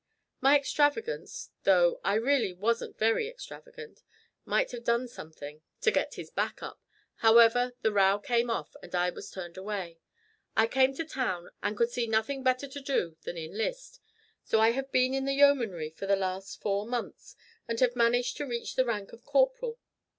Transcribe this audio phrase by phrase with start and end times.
[0.39, 4.01] My extravagance though I really wasn't very extravagant
[4.45, 6.81] might have done something to get his back up.
[7.17, 9.99] However, the row came off, and I was turned away.
[10.57, 13.99] I came to town, and could see nothing better to do than enlist,
[14.43, 17.35] so I have been in the Yeomanry for the last four months,
[17.67, 19.77] and have managed to reach the rank of corporal.